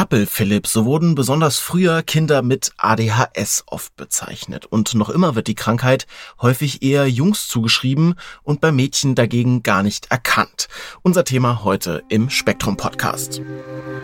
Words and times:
Zappel-Philipp, 0.00 0.66
so 0.66 0.86
wurden 0.86 1.14
besonders 1.14 1.58
früher 1.58 2.02
Kinder 2.02 2.40
mit 2.40 2.72
ADHS 2.78 3.64
oft 3.66 3.94
bezeichnet. 3.96 4.64
Und 4.64 4.94
noch 4.94 5.10
immer 5.10 5.34
wird 5.34 5.46
die 5.46 5.54
Krankheit 5.54 6.06
häufig 6.40 6.82
eher 6.82 7.06
Jungs 7.06 7.48
zugeschrieben 7.48 8.14
und 8.42 8.62
bei 8.62 8.72
Mädchen 8.72 9.14
dagegen 9.14 9.62
gar 9.62 9.82
nicht 9.82 10.10
erkannt. 10.10 10.68
Unser 11.02 11.24
Thema 11.24 11.64
heute 11.64 12.02
im 12.08 12.30
Spektrum 12.30 12.78
Podcast. 12.78 13.42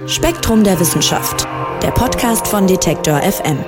Spektrum 0.07 0.65
der 0.65 0.79
Wissenschaft, 0.79 1.49
der 1.83 1.93
Podcast 1.93 2.47
von 2.47 2.67
Detektor 2.67 3.23
FM. 3.23 3.65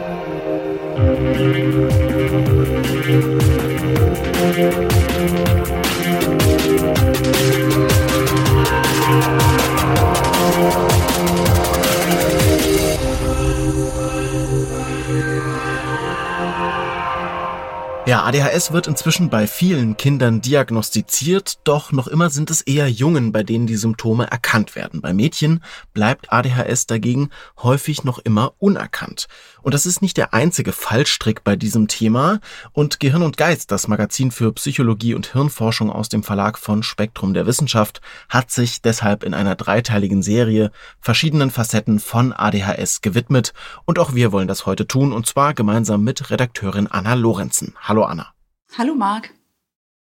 Ja, 18.09 18.25
ADHS 18.25 18.73
wird 18.73 18.87
inzwischen 18.87 19.29
bei 19.29 19.47
vielen 19.47 19.99
Kindern 19.99 20.41
diagnostiziert, 20.41 21.59
doch 21.65 21.93
noch 21.93 22.09
immer 22.09 22.31
sind 22.31 22.49
es 22.49 22.63
eher 22.63 22.89
Jungen, 22.91 23.33
bei 23.33 23.43
denen 23.43 23.67
die 23.67 23.77
Symptome 23.77 24.31
erkannt 24.31 24.75
werden. 24.77 25.03
Bei 25.03 25.13
Mädchen 25.13 25.63
bleibt 25.93 26.33
ADHS 26.33 26.87
dagegen 26.87 27.29
häufig 27.63 28.05
noch 28.05 28.19
immer 28.19 28.55
unerkannt. 28.61 29.27
Und 29.61 29.75
das 29.75 29.85
ist 29.85 30.01
nicht 30.01 30.17
der 30.17 30.33
einzige 30.33 30.73
Fallstrick 30.73 31.45
bei 31.45 31.55
diesem 31.55 31.87
Thema. 31.87 32.41
Und 32.73 32.99
Gehirn 32.99 33.21
und 33.21 33.37
Geist, 33.37 33.71
das 33.71 33.89
Magazin 33.89 34.31
für 34.31 34.55
Psychologie 34.55 35.13
und 35.13 35.27
Hirnforschung 35.35 35.93
aus 35.93 36.09
dem 36.09 36.23
Verlag 36.23 36.59
von 36.59 36.83
Spektrum 36.83 37.35
der 37.35 37.45
Wissenschaft, 37.45 38.01
hat 38.31 38.51
sich 38.51 38.81
deshalb 38.81 39.23
in 39.23 39.35
einer 39.35 39.55
dreiteiligen 39.55 40.23
Serie 40.23 40.71
verschiedenen 41.03 41.51
Facetten 41.51 41.99
von 41.99 42.33
ADHS 42.33 43.03
gewidmet. 43.03 43.53
Und 43.85 43.99
auch 43.99 44.15
wir 44.15 44.33
wollen 44.33 44.49
das 44.49 44.65
heute 44.65 44.87
tun, 44.87 45.13
und 45.13 45.27
zwar 45.27 45.53
gemeinsam 45.53 46.03
mit 46.05 46.31
Redakteurin 46.31 46.87
Anna 46.87 47.13
Lorenzen. 47.13 47.75
Hallo 47.83 47.98
Hallo 47.99 48.07
Anna. 48.07 48.33
Hallo 48.79 48.95
Marc. 48.95 49.35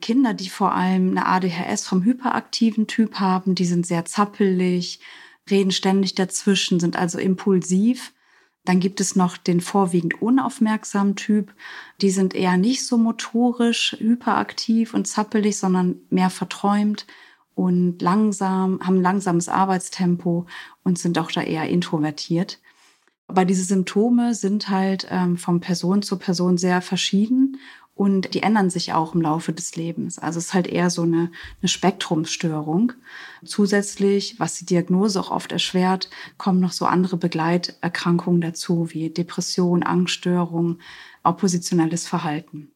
Kinder, 0.00 0.32
die 0.32 0.48
vor 0.48 0.72
allem 0.74 1.10
eine 1.10 1.26
ADHS 1.26 1.86
vom 1.86 2.04
hyperaktiven 2.04 2.86
Typ 2.86 3.16
haben, 3.16 3.56
die 3.56 3.64
sind 3.64 3.84
sehr 3.84 4.04
zappelig, 4.04 5.00
reden 5.50 5.72
ständig 5.72 6.14
dazwischen, 6.14 6.78
sind 6.78 6.96
also 6.96 7.18
impulsiv. 7.18 8.12
Dann 8.64 8.78
gibt 8.78 9.00
es 9.00 9.16
noch 9.16 9.36
den 9.36 9.60
vorwiegend 9.60 10.22
unaufmerksamen 10.22 11.16
Typ. 11.16 11.52
Die 12.00 12.10
sind 12.10 12.34
eher 12.34 12.56
nicht 12.56 12.86
so 12.86 12.96
motorisch 12.96 13.96
hyperaktiv 13.98 14.94
und 14.94 15.06
zappelig, 15.06 15.58
sondern 15.58 15.96
mehr 16.10 16.30
verträumt 16.30 17.06
und 17.54 18.00
langsam, 18.00 18.80
haben 18.80 19.00
langsames 19.00 19.48
Arbeitstempo 19.48 20.46
und 20.84 20.98
sind 20.98 21.18
auch 21.18 21.30
da 21.30 21.42
eher 21.42 21.68
introvertiert. 21.68 22.60
Aber 23.26 23.44
diese 23.44 23.64
Symptome 23.64 24.34
sind 24.34 24.68
halt 24.68 25.06
ähm, 25.10 25.36
von 25.36 25.60
Person 25.60 26.02
zu 26.02 26.18
Person 26.18 26.58
sehr 26.58 26.82
verschieden 26.82 27.58
und 27.94 28.34
die 28.34 28.42
ändern 28.42 28.70
sich 28.70 28.92
auch 28.92 29.14
im 29.14 29.20
Laufe 29.20 29.52
des 29.52 29.76
Lebens. 29.76 30.18
Also 30.18 30.38
es 30.38 30.46
ist 30.46 30.54
halt 30.54 30.66
eher 30.66 30.88
so 30.88 31.02
eine, 31.02 31.30
eine 31.60 31.68
Spektrumsstörung. 31.68 32.92
Zusätzlich, 33.44 34.36
was 34.38 34.54
die 34.54 34.64
Diagnose 34.64 35.20
auch 35.20 35.30
oft 35.30 35.52
erschwert, 35.52 36.08
kommen 36.38 36.60
noch 36.60 36.72
so 36.72 36.86
andere 36.86 37.16
Begleiterkrankungen 37.16 38.40
dazu, 38.40 38.88
wie 38.90 39.10
Depression, 39.10 39.82
Angststörung, 39.82 40.78
oppositionelles 41.22 42.08
Verhalten. 42.08 42.72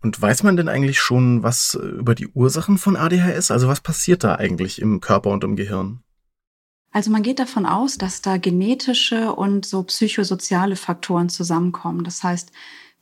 Und 0.00 0.20
weiß 0.20 0.44
man 0.44 0.56
denn 0.56 0.68
eigentlich 0.68 1.00
schon 1.00 1.42
was 1.42 1.74
äh, 1.74 1.84
über 1.84 2.14
die 2.14 2.28
Ursachen 2.28 2.78
von 2.78 2.96
ADHS? 2.96 3.50
Also 3.50 3.66
was 3.66 3.80
passiert 3.80 4.22
da 4.22 4.36
eigentlich 4.36 4.80
im 4.80 5.00
Körper 5.00 5.30
und 5.30 5.42
im 5.42 5.56
Gehirn? 5.56 6.04
Also 6.92 7.10
man 7.10 7.22
geht 7.22 7.40
davon 7.40 7.66
aus, 7.66 7.98
dass 7.98 8.22
da 8.22 8.38
genetische 8.38 9.34
und 9.34 9.66
so 9.66 9.82
psychosoziale 9.82 10.76
Faktoren 10.76 11.28
zusammenkommen. 11.28 12.04
Das 12.04 12.22
heißt, 12.22 12.52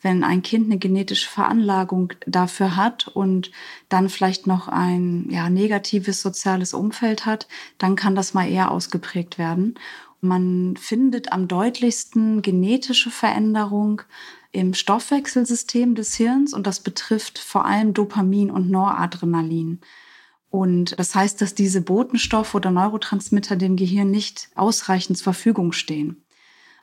wenn 0.03 0.25
ein 0.25 0.43
Kind 0.43 0.67
eine 0.67 0.79
genetische 0.79 1.29
Veranlagung 1.29 2.13
dafür 2.27 2.77
hat 2.77 3.09
und 3.09 3.51
dann 3.89 4.09
vielleicht 4.09 4.47
noch 4.47 4.69
ein 4.69 5.29
ja, 5.31 5.49
negatives 5.49 6.23
soziales 6.23 6.75
Umfeld 6.75 7.27
hat, 7.27 7.49
dann 7.79 7.97
kann 7.97 8.15
das 8.15 8.35
mal 8.35 8.49
eher 8.49 8.71
ausgeprägt 8.71 9.39
werden. 9.39 9.79
Man 10.21 10.77
findet 10.77 11.33
am 11.33 11.49
deutlichsten 11.49 12.43
genetische 12.43 13.11
Veränderung 13.11 14.03
im 14.53 14.75
Stoffwechselsystem 14.75 15.95
des 15.95 16.15
Hirns 16.15 16.55
und 16.55 16.67
das 16.67 16.81
betrifft 16.81 17.39
vor 17.39 17.67
allem 17.67 17.93
Dopamin 17.93 18.51
und 18.51 18.71
Noradrenalin. 18.71 19.81
Und 20.49 20.99
das 20.99 21.15
heißt, 21.15 21.41
dass 21.43 21.55
diese 21.55 21.83
Botenstoffe 21.83 22.55
oder 22.55 22.71
Neurotransmitter 22.71 23.57
dem 23.57 23.77
Gehirn 23.77 24.11
nicht 24.11 24.49
ausreichend 24.55 25.19
zur 25.19 25.35
Verfügung 25.35 25.73
stehen. 25.73 26.26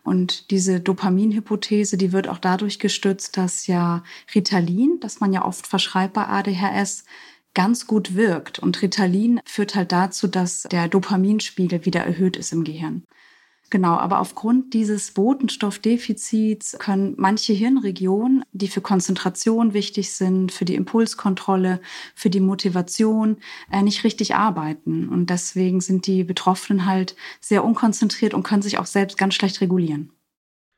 Und 0.03 0.51
diese 0.51 0.81
Dopaminhypothese, 0.81 1.97
die 1.97 2.11
wird 2.11 2.27
auch 2.27 2.37
dadurch 2.37 2.77
gestützt, 2.77 3.37
dass 3.37 3.67
ja 3.67 4.03
Ritalin, 4.35 4.99
das 4.99 5.21
man 5.21 5.31
ja 5.31 5.45
oft 5.45 5.65
verschreibt 5.65 6.13
bei 6.13 6.27
ADHS, 6.27 7.05
ganz 7.53 7.87
gut 7.87 8.15
wirkt. 8.15 8.59
Und 8.59 8.81
Ritalin 8.81 9.39
führt 9.45 9.75
halt 9.75 9.91
dazu, 9.91 10.27
dass 10.27 10.63
der 10.63 10.87
Dopaminspiegel 10.89 11.85
wieder 11.85 12.01
erhöht 12.01 12.35
ist 12.35 12.51
im 12.51 12.63
Gehirn. 12.63 13.03
Genau, 13.73 13.97
aber 13.97 14.19
aufgrund 14.19 14.75
dieses 14.75 15.09
Botenstoffdefizits 15.09 16.78
können 16.78 17.16
manche 17.17 17.53
Hirnregionen, 17.53 18.45
die 18.51 18.67
für 18.67 18.81
Konzentration 18.81 19.73
wichtig 19.73 20.11
sind, 20.11 20.51
für 20.51 20.63
die 20.63 20.75
Impulskontrolle, 20.75 21.81
für 22.13 22.29
die 22.29 22.39
Motivation, 22.39 23.38
äh, 23.72 23.81
nicht 23.81 24.03
richtig 24.03 24.35
arbeiten. 24.35 25.09
Und 25.09 25.31
deswegen 25.31 25.81
sind 25.81 26.06
die 26.06 26.23
Betroffenen 26.23 26.85
halt 26.85 27.16
sehr 27.41 27.63
unkonzentriert 27.63 28.35
und 28.35 28.44
können 28.44 28.62
sich 28.62 28.78
auch 28.78 28.85
selbst 28.85 29.17
ganz 29.17 29.33
schlecht 29.33 29.59
regulieren. 29.59 30.12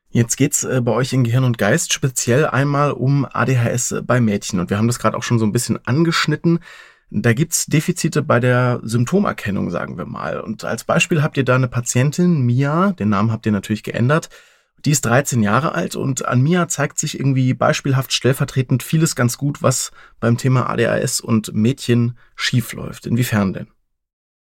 Jetzt 0.09 0.37
geht's 0.37 0.63
äh, 0.63 0.79
bei 0.81 0.93
euch 0.93 1.11
in 1.11 1.25
Gehirn 1.25 1.43
und 1.43 1.57
Geist 1.57 1.91
speziell 1.91 2.45
einmal 2.45 2.93
um 2.93 3.25
ADHS 3.29 3.95
bei 4.07 4.21
Mädchen. 4.21 4.61
Und 4.61 4.69
wir 4.69 4.77
haben 4.77 4.87
das 4.87 4.99
gerade 4.99 5.17
auch 5.17 5.23
schon 5.23 5.37
so 5.37 5.45
ein 5.45 5.51
bisschen 5.51 5.85
angeschnitten. 5.85 6.59
Da 7.09 7.33
gibt's 7.33 7.65
Defizite 7.67 8.23
bei 8.23 8.39
der 8.39 8.79
Symptomerkennung, 8.83 9.69
sagen 9.69 9.97
wir 9.97 10.05
mal. 10.05 10.39
Und 10.39 10.63
als 10.65 10.83
Beispiel 10.83 11.21
habt 11.21 11.37
ihr 11.37 11.45
da 11.45 11.55
eine 11.55 11.67
Patientin, 11.67 12.41
Mia, 12.41 12.91
den 12.93 13.09
Namen 13.09 13.31
habt 13.31 13.45
ihr 13.45 13.51
natürlich 13.51 13.83
geändert. 13.83 14.29
Die 14.85 14.91
ist 14.91 15.05
13 15.05 15.41
Jahre 15.41 15.73
alt 15.73 15.95
und 15.95 16.25
an 16.25 16.41
Mia 16.41 16.67
zeigt 16.67 16.99
sich 16.99 17.19
irgendwie 17.19 17.53
beispielhaft 17.53 18.13
stellvertretend 18.13 18.83
vieles 18.83 19.15
ganz 19.15 19.37
gut, 19.37 19.63
was 19.63 19.91
beim 20.19 20.37
Thema 20.37 20.69
ADHS 20.69 21.21
und 21.21 21.53
Mädchen 21.53 22.17
schiefläuft. 22.35 23.07
Inwiefern 23.07 23.53
denn? 23.53 23.67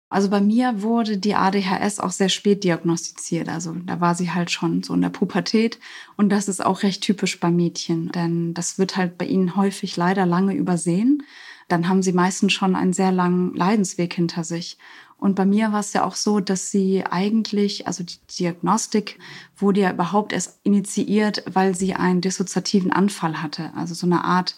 Also 0.10 0.30
bei 0.30 0.42
mir 0.42 0.82
wurde 0.82 1.18
die 1.18 1.36
ADHS 1.36 2.00
auch 2.00 2.12
sehr 2.12 2.28
spät 2.28 2.64
diagnostiziert. 2.64 3.48
Also 3.50 3.76
da 3.86 4.02
war 4.02 4.14
sie 4.14 4.32
halt 4.32 4.52
schon 4.52 4.84
so 4.84 4.94
in 4.94 5.02
der 5.02 5.10
Pubertät. 5.10 5.80
Und 6.18 6.30
das 6.30 6.50
ist 6.50 6.66
auch 6.66 6.84
recht 6.84 7.02
typisch 7.02 7.40
bei 7.40 7.50
Mädchen, 7.50 8.12
denn 8.12 8.54
das 8.54 8.78
wird 8.78 8.98
halt 8.98 9.18
bei 9.18 9.26
ihnen 9.26 9.56
häufig 9.56 9.96
leider 9.96 10.26
lange 10.26 10.54
übersehen 10.54 11.24
dann 11.72 11.88
haben 11.88 12.04
sie 12.04 12.14
meistens 12.14 12.54
schon 12.54 12.76
einen 12.76 12.94
sehr 12.94 13.12
langen 13.12 13.56
Leidensweg 13.56 14.14
hinter 14.14 14.44
sich. 14.44 14.78
Und 15.18 15.36
bei 15.36 15.46
mir 15.46 15.72
war 15.72 15.82
es 15.82 15.94
ja 15.94 16.04
auch 16.04 16.16
so, 16.16 16.40
dass 16.40 16.72
sie 16.72 17.06
eigentlich, 17.06 17.86
also 17.86 18.04
die 18.04 18.18
Diagnostik 18.40 19.20
wurde 19.56 19.82
ja 19.82 19.92
überhaupt 19.92 20.34
erst 20.34 20.60
initiiert, 20.64 21.44
weil 21.52 21.76
sie 21.76 21.94
einen 21.94 22.22
dissoziativen 22.22 22.92
Anfall 22.92 23.42
hatte. 23.42 23.72
Also 23.76 23.94
so 23.94 24.08
eine 24.08 24.24
Art 24.24 24.58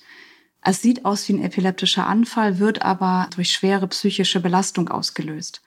Es 0.62 0.82
sieht 0.82 1.04
aus 1.04 1.28
wie 1.28 1.34
ein 1.34 1.44
epileptischer 1.44 2.08
Anfall, 2.08 2.60
wird 2.60 2.84
aber 2.84 3.30
durch 3.36 3.52
schwere 3.52 3.88
psychische 3.90 4.40
Belastung 4.40 4.88
ausgelöst. 4.88 5.62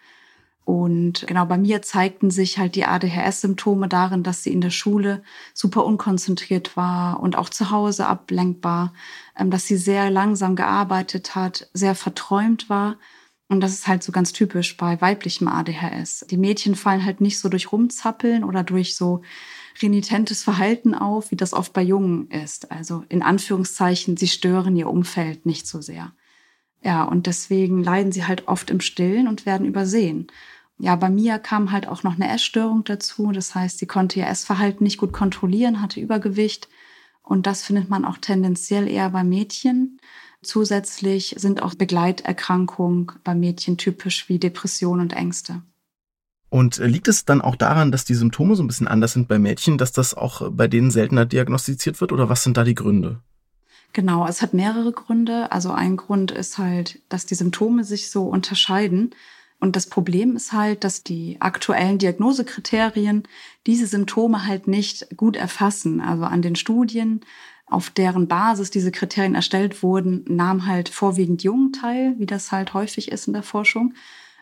Und 0.67 1.25
genau 1.29 1.47
bei 1.47 1.59
mir 1.59 1.81
zeigten 1.81 2.33
sich 2.33 2.59
halt 2.59 2.75
die 2.75 2.87
ADHS-Symptome 2.87 3.87
darin, 3.87 4.25
dass 4.25 4.43
sie 4.43 4.53
in 4.53 4.61
der 4.61 4.71
Schule 4.71 5.23
super 5.55 5.85
unkonzentriert 5.85 6.77
war 6.77 7.21
und 7.21 7.39
auch 7.39 7.51
zu 7.51 7.71
Hause 7.71 8.09
ablenkbar, 8.09 8.93
ähm, 9.39 9.53
dass 9.53 9.69
sie 9.69 9.77
sehr 9.77 10.11
langsam 10.11 10.57
gearbeitet 10.57 11.37
hat, 11.37 11.71
sehr 11.73 11.95
verträumt 11.95 12.69
war. 12.69 12.97
Und 13.47 13.61
das 13.61 13.75
ist 13.75 13.87
halt 13.87 14.03
so 14.03 14.11
ganz 14.11 14.33
typisch 14.33 14.77
bei 14.77 15.01
weiblichem 15.01 15.47
ADHS. 15.47 16.27
Die 16.29 16.37
Mädchen 16.37 16.75
fallen 16.75 17.05
halt 17.05 17.21
nicht 17.21 17.39
so 17.39 17.49
durch 17.49 17.71
Rumzappeln 17.71 18.43
oder 18.43 18.65
durch 18.65 18.97
so 18.97 19.23
renitentes 19.81 20.43
Verhalten 20.43 20.97
auf, 20.97 21.31
wie 21.31 21.37
das 21.37 21.53
oft 21.53 21.75
bei 21.75 21.83
Jungen 21.83 22.29
ist. 22.33 22.73
Also 22.73 23.05
in 23.09 23.23
Anführungszeichen, 23.23 24.17
sie 24.17 24.27
stören 24.27 24.75
ihr 24.75 24.91
Umfeld 24.91 25.47
nicht 25.47 25.69
so 25.69 25.81
sehr. 25.81 26.13
Ja, 26.83 27.05
und 27.05 27.29
deswegen 27.29 27.85
leiden 27.85 28.11
sie 28.11 28.27
halt 28.27 28.49
oft 28.49 28.71
im 28.71 28.81
Stillen 28.81 29.29
und 29.29 29.47
werden 29.47 29.65
übersehen 29.65 30.27
ja, 30.79 30.95
bei 30.97 31.09
Mia 31.09 31.39
kam 31.39 31.73
halt 31.73 31.89
auch 31.89 32.03
noch 32.03 32.15
eine 32.15 32.33
Essstörung 32.33 32.85
dazu. 32.85 33.33
Das 33.33 33.55
heißt, 33.55 33.79
sie 33.79 33.87
konnte 33.87 34.19
ihr 34.19 34.27
Essverhalten 34.27 34.85
nicht 34.85 34.99
gut 34.99 35.13
kontrollieren, 35.13 35.81
hatte 35.81 36.01
Übergewicht. 36.01 36.69
Und 37.23 37.47
das 37.47 37.63
findet 37.63 37.89
man 37.89 38.05
auch 38.05 38.19
tendenziell 38.19 38.89
eher 38.89 39.11
bei 39.11 39.25
Mädchen. 39.25 39.99
Zusätzlich 40.43 41.35
sind 41.39 41.63
auch 41.63 41.75
Begleiterkrankungen 41.75 43.11
bei 43.25 43.35
Mädchen 43.35 43.79
typisch 43.79 44.29
wie 44.29 44.39
Depression 44.39 45.01
und 45.01 45.13
Ängste. 45.15 45.63
Und 46.49 46.77
liegt 46.77 47.09
es 47.09 47.25
dann 47.25 47.41
auch 47.41 47.57
daran, 47.57 47.91
dass 47.91 48.05
die 48.05 48.15
Symptome 48.15 48.55
so 48.55 48.63
ein 48.63 48.69
bisschen 48.69 48.87
anders 48.87 49.15
sind 49.15 49.29
bei 49.29 49.39
Mädchen, 49.39 49.79
dass 49.79 49.93
das 49.93 50.15
auch 50.15 50.51
bei 50.53 50.69
denen 50.69 50.91
seltener 50.91 51.27
diagnostiziert 51.27 52.01
wird? 52.01 52.13
Oder 52.13 52.29
was 52.29 52.45
sind 52.45 52.57
da 52.57 52.65
die 52.65 52.77
Gründe? 52.77 53.21
Genau, 53.93 54.27
es 54.29 54.43
hat 54.43 54.55
mehrere 54.55 54.93
Gründe. 54.93 55.51
Also 55.51 55.73
ein 55.73 55.97
Grund 55.97 56.31
ist 56.31 56.59
halt, 56.59 57.01
dass 57.09 57.27
die 57.27 57.35
Symptome 57.35 57.83
sich 57.83 58.11
so 58.11 58.25
unterscheiden. 58.25 59.15
Und 59.59 59.75
das 59.75 59.87
Problem 59.87 60.37
ist 60.37 60.53
halt, 60.53 60.85
dass 60.85 61.03
die 61.03 61.39
aktuellen 61.41 61.99
Diagnosekriterien 61.99 63.23
diese 63.67 63.87
Symptome 63.87 64.47
halt 64.47 64.69
nicht 64.69 65.17
gut 65.17 65.37
erfassen. 65.37 66.01
Also 66.01 66.25
an 66.25 66.43
den 66.43 66.57
Studien, 66.57 67.21
auf 67.67 67.91
deren 67.91 68.29
Basis 68.29 68.71
diese 68.71 68.93
Kriterien 68.93 69.35
erstellt 69.35 69.83
wurden, 69.83 70.25
nahm 70.29 70.67
halt 70.67 70.89
vorwiegend 70.89 71.43
Jungen 71.43 71.73
teil, 71.73 72.15
wie 72.19 72.27
das 72.27 72.53
halt 72.53 72.75
häufig 72.75 73.11
ist 73.11 73.27
in 73.27 73.33
der 73.33 73.43
Forschung. 73.43 73.95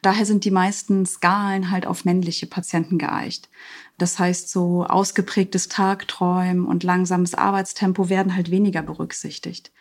Daher 0.02 0.26
sind 0.26 0.44
die 0.44 0.50
meisten 0.50 1.06
Skalen 1.06 1.70
halt 1.70 1.86
auf 1.86 2.04
männliche 2.04 2.46
Patienten 2.46 2.98
geeicht. 2.98 3.48
Das 3.96 4.18
heißt, 4.18 4.50
so 4.50 4.84
ausgeprägtes 4.84 5.68
Tagträumen 5.68 6.66
und 6.66 6.82
langsames 6.82 7.34
Arbeitstempo 7.34 8.10
werden 8.10 8.36
halt 8.36 8.50
weniger 8.50 8.82
berücksichtigt. 8.82 9.72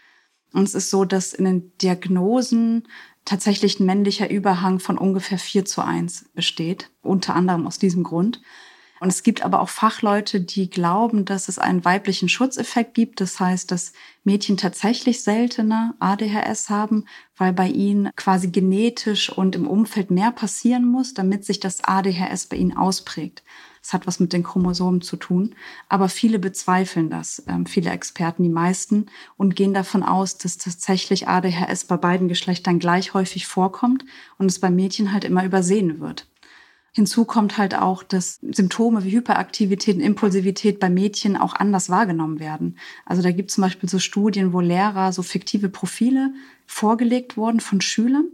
Und 0.53 0.63
es 0.63 0.75
ist 0.75 0.91
so, 0.91 1.03
dass 1.03 1.33
in 1.33 1.43
den 1.43 1.77
Diagnosen 1.79 2.87
tatsächlich 3.25 3.79
ein 3.79 3.85
männlicher 3.85 4.29
Überhang 4.29 4.79
von 4.79 4.97
ungefähr 4.97 5.37
4 5.39 5.65
zu 5.65 5.81
1 5.81 6.29
besteht, 6.33 6.89
unter 7.01 7.35
anderem 7.35 7.67
aus 7.67 7.79
diesem 7.79 8.03
Grund. 8.03 8.41
Und 9.03 9.09
es 9.09 9.23
gibt 9.23 9.43
aber 9.43 9.59
auch 9.59 9.67
Fachleute, 9.67 10.39
die 10.39 10.69
glauben, 10.69 11.25
dass 11.25 11.49
es 11.49 11.59
einen 11.59 11.83
weiblichen 11.83 12.29
Schutzeffekt 12.29 12.93
gibt. 12.93 13.19
Das 13.19 13.37
heißt, 13.37 13.69
dass 13.69 13.91
Mädchen 14.23 14.55
tatsächlich 14.55 15.23
seltener 15.23 15.93
ADHS 15.99 16.69
haben, 16.69 17.05
weil 17.35 17.51
bei 17.51 17.67
ihnen 17.67 18.11
quasi 18.15 18.47
genetisch 18.47 19.29
und 19.29 19.55
im 19.55 19.67
Umfeld 19.67 20.09
mehr 20.09 20.31
passieren 20.31 20.85
muss, 20.85 21.13
damit 21.13 21.43
sich 21.43 21.59
das 21.59 21.83
ADHS 21.83 22.45
bei 22.45 22.55
ihnen 22.55 22.77
ausprägt. 22.77 23.43
Es 23.83 23.91
hat 23.91 24.07
was 24.07 24.19
mit 24.21 24.31
den 24.31 24.43
Chromosomen 24.43 25.01
zu 25.01 25.17
tun. 25.17 25.55
Aber 25.89 26.07
viele 26.07 26.39
bezweifeln 26.39 27.09
das, 27.09 27.43
ähm, 27.47 27.65
viele 27.65 27.91
Experten, 27.91 28.43
die 28.43 28.49
meisten, 28.49 29.07
und 29.35 29.55
gehen 29.55 29.73
davon 29.73 30.03
aus, 30.03 30.37
dass 30.37 30.57
tatsächlich 30.57 31.27
ADHS 31.27 31.85
bei 31.85 31.97
beiden 31.97 32.29
Geschlechtern 32.29 32.79
gleich 32.79 33.13
häufig 33.13 33.45
vorkommt 33.45 34.05
und 34.37 34.45
es 34.45 34.59
bei 34.59 34.69
Mädchen 34.69 35.11
halt 35.11 35.25
immer 35.25 35.43
übersehen 35.43 35.99
wird. 35.99 36.27
Hinzu 36.95 37.25
kommt 37.25 37.57
halt 37.57 37.75
auch, 37.75 38.03
dass 38.03 38.39
Symptome 38.51 39.03
wie 39.03 39.11
Hyperaktivität 39.11 39.95
und 39.95 40.01
Impulsivität 40.01 40.79
bei 40.79 40.91
Mädchen 40.91 41.35
auch 41.35 41.55
anders 41.55 41.89
wahrgenommen 41.89 42.39
werden. 42.39 42.77
Also 43.03 43.23
da 43.23 43.31
gibt 43.31 43.49
es 43.49 43.55
zum 43.55 43.63
Beispiel 43.63 43.89
so 43.89 43.97
Studien, 43.97 44.53
wo 44.53 44.59
Lehrer 44.59 45.11
so 45.11 45.23
fiktive 45.23 45.69
Profile 45.69 46.33
vorgelegt 46.67 47.35
wurden 47.35 47.59
von 47.59 47.81
Schülern 47.81 48.27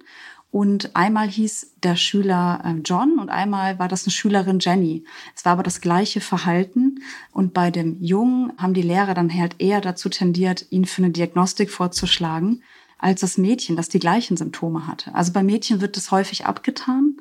und 0.52 0.96
einmal 0.96 1.28
hieß 1.28 1.76
der 1.84 1.96
Schüler 1.96 2.62
ähm, 2.66 2.82
John 2.84 3.20
und 3.20 3.30
einmal 3.30 3.78
war 3.78 3.88
das 3.88 4.06
eine 4.06 4.12
Schülerin 4.12 4.60
Jenny. 4.60 5.04
Es 5.36 5.46
war 5.46 5.54
aber 5.54 5.64
das 5.64 5.80
gleiche 5.80 6.22
Verhalten. 6.22 7.04
Und 7.32 7.54
bei 7.54 7.70
dem 7.70 8.02
Jungen 8.02 8.54
haben 8.58 8.74
die 8.74 8.82
Lehrer 8.82 9.14
dann 9.14 9.32
halt 9.32 9.56
eher 9.60 9.80
dazu 9.80 10.10
tendiert, 10.10 10.66
ihn 10.72 10.86
für 10.86 11.04
eine 11.04 11.12
Diagnostik 11.12 11.70
vorzuschlagen, 11.70 12.64
als 12.98 13.22
das 13.22 13.38
Mädchen, 13.38 13.76
das 13.76 13.90
die 13.90 14.00
gleichen 14.00 14.38
Symptome 14.38 14.88
hatte. 14.88 15.14
Also 15.14 15.34
bei 15.34 15.44
Mädchen 15.44 15.82
wird 15.82 15.98
das 15.98 16.10
häufig 16.10 16.48
abgetan. 16.48 17.18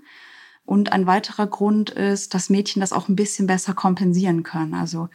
Und 0.65 0.93
ein 0.93 1.07
weiterer 1.07 1.47
Grund 1.47 1.91
ist, 1.91 2.33
dass 2.35 2.51
Mädchen 2.51 2.81
das 2.81 2.93
auch 2.93 3.09
ein 3.09 3.17
bisschen 3.17 3.47
besser 3.47 3.75
kompensieren 3.75 4.43
können. 4.43 4.75
Also 4.75 5.09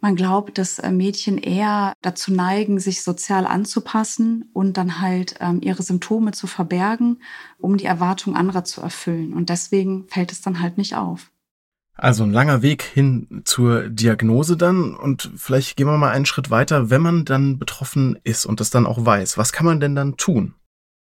man 0.00 0.16
glaubt, 0.16 0.58
dass 0.58 0.78
äh, 0.78 0.90
Mädchen 0.90 1.38
eher 1.38 1.92
dazu 2.02 2.32
neigen, 2.32 2.78
sich 2.78 3.02
sozial 3.02 3.46
anzupassen 3.46 4.50
und 4.52 4.76
dann 4.76 5.00
halt 5.00 5.36
ähm, 5.40 5.60
ihre 5.62 5.82
Symptome 5.82 6.32
zu 6.32 6.46
verbergen, 6.46 7.18
um 7.58 7.76
die 7.76 7.86
Erwartung 7.86 8.36
anderer 8.36 8.64
zu 8.64 8.80
erfüllen. 8.80 9.32
Und 9.32 9.48
deswegen 9.48 10.06
fällt 10.08 10.32
es 10.32 10.40
dann 10.40 10.60
halt 10.60 10.78
nicht 10.78 10.94
auf. 10.94 11.30
Also 11.94 12.24
ein 12.24 12.32
langer 12.32 12.60
Weg 12.60 12.82
hin 12.82 13.42
zur 13.44 13.88
Diagnose 13.88 14.58
dann 14.58 14.94
und 14.94 15.30
vielleicht 15.34 15.76
gehen 15.76 15.86
wir 15.86 15.96
mal 15.96 16.10
einen 16.10 16.26
Schritt 16.26 16.50
weiter, 16.50 16.90
wenn 16.90 17.00
man 17.00 17.24
dann 17.24 17.58
betroffen 17.58 18.18
ist 18.22 18.44
und 18.44 18.60
das 18.60 18.68
dann 18.68 18.84
auch 18.84 19.06
weiß. 19.06 19.38
Was 19.38 19.52
kann 19.52 19.64
man 19.64 19.80
denn 19.80 19.94
dann 19.94 20.18
tun? 20.18 20.54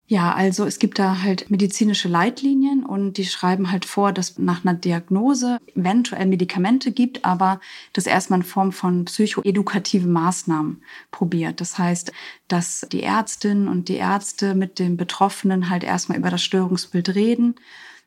Ja, 0.07 0.35
also 0.35 0.65
es 0.65 0.77
gibt 0.77 0.99
da 0.99 1.23
halt 1.23 1.49
medizinische 1.49 2.07
Leitlinien 2.07 2.85
und 2.85 3.13
die 3.13 3.25
schreiben 3.25 3.71
halt 3.71 3.85
vor, 3.85 4.13
dass 4.13 4.37
nach 4.37 4.63
einer 4.63 4.75
Diagnose 4.75 5.57
eventuell 5.73 6.27
Medikamente 6.27 6.91
gibt, 6.91 7.25
aber 7.25 7.59
das 7.93 8.05
erstmal 8.05 8.41
in 8.41 8.45
Form 8.45 8.71
von 8.71 9.05
psychoedukativen 9.05 10.11
Maßnahmen 10.11 10.83
probiert. 11.09 11.59
Das 11.59 11.79
heißt, 11.79 12.11
dass 12.47 12.85
die 12.91 13.01
Ärztin 13.01 13.67
und 13.67 13.89
die 13.89 13.95
Ärzte 13.95 14.53
mit 14.53 14.77
den 14.77 14.95
Betroffenen 14.95 15.71
halt 15.71 15.83
erstmal 15.83 16.19
über 16.19 16.29
das 16.29 16.43
Störungsbild 16.43 17.15
reden, 17.15 17.55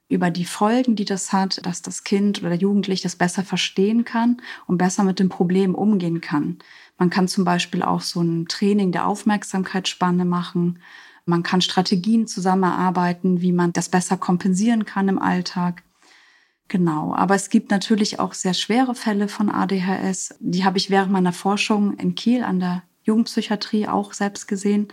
über 0.08 0.30
die 0.30 0.44
Folgen, 0.44 0.94
die 0.94 1.04
das 1.04 1.32
hat, 1.32 1.66
dass 1.66 1.82
das 1.82 2.04
Kind 2.04 2.38
oder 2.38 2.50
der 2.50 2.58
Jugendliche 2.58 3.02
das 3.02 3.16
besser 3.16 3.42
verstehen 3.42 4.04
kann 4.04 4.40
und 4.68 4.78
besser 4.78 5.02
mit 5.02 5.18
dem 5.18 5.30
Problem 5.30 5.74
umgehen 5.74 6.20
kann. 6.20 6.58
Man 6.96 7.10
kann 7.10 7.26
zum 7.26 7.44
Beispiel 7.44 7.82
auch 7.82 8.02
so 8.02 8.20
ein 8.20 8.46
Training 8.46 8.92
der 8.92 9.08
Aufmerksamkeitsspanne 9.08 10.24
machen 10.24 10.78
man 11.28 11.42
kann 11.42 11.60
Strategien 11.60 12.26
zusammenarbeiten, 12.26 13.40
wie 13.40 13.52
man 13.52 13.72
das 13.72 13.88
besser 13.88 14.16
kompensieren 14.16 14.84
kann 14.84 15.08
im 15.08 15.18
Alltag. 15.18 15.82
Genau, 16.68 17.14
aber 17.14 17.34
es 17.34 17.50
gibt 17.50 17.70
natürlich 17.70 18.18
auch 18.18 18.34
sehr 18.34 18.54
schwere 18.54 18.94
Fälle 18.94 19.28
von 19.28 19.50
ADHS. 19.50 20.34
Die 20.40 20.64
habe 20.64 20.78
ich 20.78 20.90
während 20.90 21.12
meiner 21.12 21.32
Forschung 21.32 21.96
in 21.98 22.14
Kiel 22.14 22.42
an 22.42 22.60
der 22.60 22.82
Jugendpsychiatrie 23.04 23.88
auch 23.88 24.12
selbst 24.12 24.48
gesehen, 24.48 24.88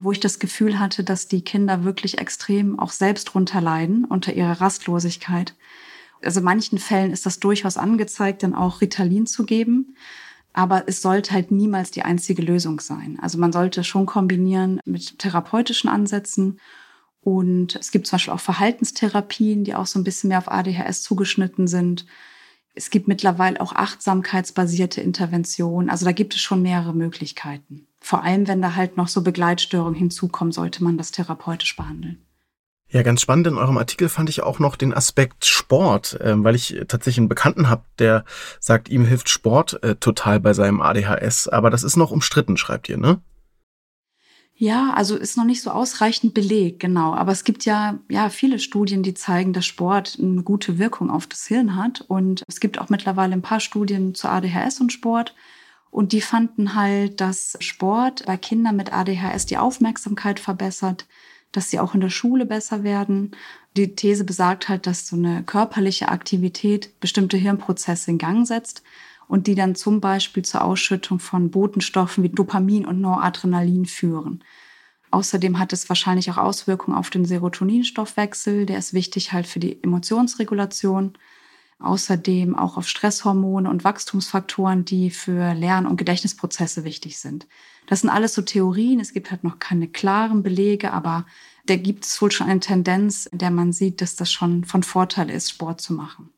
wo 0.00 0.10
ich 0.10 0.18
das 0.18 0.40
Gefühl 0.40 0.80
hatte, 0.80 1.04
dass 1.04 1.28
die 1.28 1.42
Kinder 1.42 1.84
wirklich 1.84 2.18
extrem 2.18 2.78
auch 2.78 2.90
selbst 2.90 3.34
runterleiden 3.36 4.04
unter 4.04 4.32
ihrer 4.32 4.60
Rastlosigkeit. 4.60 5.54
Also 6.22 6.40
in 6.40 6.44
manchen 6.44 6.78
Fällen 6.78 7.12
ist 7.12 7.24
das 7.24 7.38
durchaus 7.38 7.76
angezeigt, 7.76 8.42
dann 8.42 8.54
auch 8.54 8.80
Ritalin 8.80 9.26
zu 9.26 9.44
geben. 9.44 9.96
Aber 10.52 10.84
es 10.86 11.00
sollte 11.00 11.32
halt 11.32 11.50
niemals 11.50 11.90
die 11.90 12.02
einzige 12.02 12.42
Lösung 12.42 12.80
sein. 12.80 13.18
Also 13.20 13.38
man 13.38 13.52
sollte 13.52 13.84
schon 13.84 14.06
kombinieren 14.06 14.80
mit 14.84 15.18
therapeutischen 15.18 15.88
Ansätzen. 15.88 16.60
Und 17.22 17.76
es 17.76 17.90
gibt 17.90 18.06
zum 18.06 18.16
Beispiel 18.16 18.34
auch 18.34 18.40
Verhaltenstherapien, 18.40 19.64
die 19.64 19.74
auch 19.74 19.86
so 19.86 19.98
ein 19.98 20.04
bisschen 20.04 20.28
mehr 20.28 20.38
auf 20.38 20.50
ADHS 20.50 21.02
zugeschnitten 21.02 21.68
sind. 21.68 22.06
Es 22.74 22.90
gibt 22.90 23.08
mittlerweile 23.08 23.60
auch 23.60 23.74
achtsamkeitsbasierte 23.74 25.00
Interventionen. 25.00 25.88
Also 25.88 26.04
da 26.04 26.12
gibt 26.12 26.34
es 26.34 26.40
schon 26.40 26.62
mehrere 26.62 26.94
Möglichkeiten. 26.94 27.86
Vor 28.00 28.22
allem, 28.24 28.48
wenn 28.48 28.60
da 28.60 28.74
halt 28.74 28.96
noch 28.96 29.08
so 29.08 29.22
Begleitstörungen 29.22 29.94
hinzukommen, 29.94 30.52
sollte 30.52 30.82
man 30.82 30.98
das 30.98 31.12
therapeutisch 31.12 31.76
behandeln. 31.76 32.22
Ja, 32.92 33.02
ganz 33.02 33.22
spannend 33.22 33.46
in 33.46 33.56
eurem 33.56 33.78
Artikel 33.78 34.10
fand 34.10 34.28
ich 34.28 34.42
auch 34.42 34.58
noch 34.58 34.76
den 34.76 34.92
Aspekt 34.92 35.46
Sport, 35.46 36.20
äh, 36.20 36.34
weil 36.36 36.54
ich 36.54 36.76
tatsächlich 36.88 37.18
einen 37.18 37.30
Bekannten 37.30 37.70
habe, 37.70 37.84
der 37.98 38.26
sagt, 38.60 38.90
ihm 38.90 39.06
hilft 39.06 39.30
Sport 39.30 39.82
äh, 39.82 39.94
total 39.94 40.40
bei 40.40 40.52
seinem 40.52 40.82
ADHS. 40.82 41.48
Aber 41.48 41.70
das 41.70 41.84
ist 41.84 41.96
noch 41.96 42.10
umstritten, 42.10 42.58
schreibt 42.58 42.90
ihr, 42.90 42.98
ne? 42.98 43.22
Ja, 44.54 44.92
also 44.92 45.16
ist 45.16 45.38
noch 45.38 45.46
nicht 45.46 45.62
so 45.62 45.70
ausreichend 45.70 46.34
belegt, 46.34 46.80
genau. 46.80 47.14
Aber 47.14 47.32
es 47.32 47.44
gibt 47.44 47.64
ja, 47.64 47.98
ja 48.10 48.28
viele 48.28 48.58
Studien, 48.58 49.02
die 49.02 49.14
zeigen, 49.14 49.54
dass 49.54 49.64
Sport 49.64 50.18
eine 50.20 50.42
gute 50.42 50.78
Wirkung 50.78 51.10
auf 51.10 51.26
das 51.26 51.46
Hirn 51.46 51.76
hat. 51.76 52.02
Und 52.02 52.42
es 52.46 52.60
gibt 52.60 52.78
auch 52.78 52.90
mittlerweile 52.90 53.32
ein 53.32 53.42
paar 53.42 53.60
Studien 53.60 54.14
zu 54.14 54.28
ADHS 54.28 54.82
und 54.82 54.92
Sport. 54.92 55.34
Und 55.90 56.12
die 56.12 56.20
fanden 56.20 56.74
halt, 56.74 57.22
dass 57.22 57.56
Sport 57.60 58.26
bei 58.26 58.36
Kindern 58.36 58.76
mit 58.76 58.92
ADHS 58.92 59.46
die 59.46 59.56
Aufmerksamkeit 59.56 60.40
verbessert, 60.40 61.06
dass 61.52 61.70
sie 61.70 61.78
auch 61.78 61.94
in 61.94 62.00
der 62.00 62.10
Schule 62.10 62.46
besser 62.46 62.82
werden. 62.82 63.32
Die 63.76 63.94
These 63.94 64.24
besagt 64.24 64.68
halt, 64.68 64.86
dass 64.86 65.06
so 65.06 65.16
eine 65.16 65.42
körperliche 65.44 66.08
Aktivität 66.08 66.98
bestimmte 67.00 67.36
Hirnprozesse 67.36 68.10
in 68.10 68.18
Gang 68.18 68.46
setzt. 68.46 68.82
und 69.28 69.46
die 69.46 69.54
dann 69.54 69.74
zum 69.74 70.00
Beispiel 70.00 70.44
zur 70.44 70.62
Ausschüttung 70.62 71.18
von 71.18 71.50
Botenstoffen 71.50 72.22
wie 72.22 72.28
Dopamin 72.28 72.84
und 72.84 73.00
Noradrenalin 73.00 73.86
führen. 73.86 74.44
Außerdem 75.10 75.58
hat 75.58 75.72
es 75.72 75.88
wahrscheinlich 75.88 76.30
auch 76.30 76.36
Auswirkungen 76.36 76.96
auf 76.96 77.08
den 77.08 77.24
Serotoninstoffwechsel, 77.24 78.66
der 78.66 78.78
ist 78.78 78.92
wichtig 78.92 79.32
halt 79.32 79.46
für 79.46 79.58
die 79.58 79.82
Emotionsregulation. 79.82 81.14
Außerdem 81.82 82.56
auch 82.56 82.76
auf 82.76 82.88
Stresshormone 82.88 83.68
und 83.68 83.84
Wachstumsfaktoren, 83.84 84.84
die 84.84 85.10
für 85.10 85.54
Lern- 85.54 85.86
und 85.86 85.96
Gedächtnisprozesse 85.96 86.84
wichtig 86.84 87.18
sind. 87.18 87.46
Das 87.86 88.00
sind 88.00 88.10
alles 88.10 88.34
so 88.34 88.42
Theorien. 88.42 89.00
Es 89.00 89.12
gibt 89.12 89.30
halt 89.30 89.44
noch 89.44 89.58
keine 89.58 89.88
klaren 89.88 90.42
Belege, 90.42 90.92
aber 90.92 91.26
da 91.66 91.76
gibt 91.76 92.04
es 92.04 92.20
wohl 92.22 92.30
schon 92.30 92.48
eine 92.48 92.60
Tendenz, 92.60 93.26
in 93.26 93.38
der 93.38 93.50
man 93.50 93.72
sieht, 93.72 94.00
dass 94.00 94.16
das 94.16 94.32
schon 94.32 94.64
von 94.64 94.82
Vorteil 94.82 95.30
ist, 95.30 95.50
Sport 95.50 95.80
zu 95.80 95.92
machen. 95.92 96.30